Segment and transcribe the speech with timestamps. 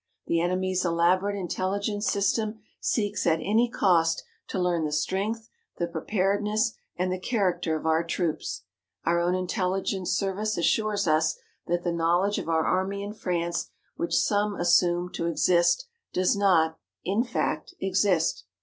[0.25, 6.73] The enemy's elaborate intelligence system seeks at any cost to learn the strength, the preparedness,
[6.95, 8.63] and the character of our troops.
[9.05, 11.37] Our own intelligence service assures us
[11.67, 16.79] that the knowledge of our army in France which some assume to exist does not,
[17.05, 18.45] in fact, exist.